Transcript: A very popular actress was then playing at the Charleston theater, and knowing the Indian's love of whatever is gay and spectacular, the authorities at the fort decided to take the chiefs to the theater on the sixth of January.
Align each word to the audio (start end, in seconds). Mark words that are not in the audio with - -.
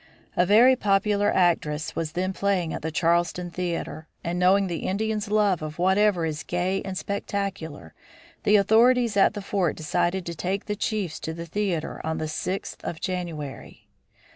A 0.35 0.47
very 0.47 0.75
popular 0.75 1.31
actress 1.31 1.95
was 1.95 2.13
then 2.13 2.33
playing 2.33 2.73
at 2.73 2.81
the 2.81 2.89
Charleston 2.89 3.51
theater, 3.51 4.07
and 4.23 4.39
knowing 4.39 4.65
the 4.65 4.87
Indian's 4.87 5.29
love 5.29 5.61
of 5.61 5.77
whatever 5.77 6.25
is 6.25 6.41
gay 6.41 6.81
and 6.81 6.97
spectacular, 6.97 7.93
the 8.41 8.55
authorities 8.55 9.15
at 9.15 9.35
the 9.35 9.43
fort 9.43 9.75
decided 9.75 10.25
to 10.25 10.33
take 10.33 10.65
the 10.65 10.75
chiefs 10.75 11.19
to 11.19 11.35
the 11.35 11.45
theater 11.45 12.01
on 12.03 12.17
the 12.17 12.27
sixth 12.27 12.83
of 12.83 12.99
January. 12.99 13.89